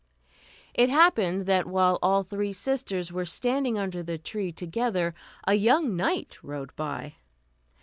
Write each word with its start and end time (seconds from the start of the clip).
It 0.73 0.89
happened 0.89 1.45
that 1.45 1.67
while 1.67 1.99
all 2.01 2.23
three 2.23 2.53
sisters 2.53 3.11
were 3.11 3.23
standing 3.23 3.77
under 3.77 4.01
the 4.01 4.17
tree 4.17 4.51
together 4.51 5.13
a 5.47 5.53
young 5.53 5.95
knight 5.95 6.39
rode 6.41 6.75
by. 6.75 7.17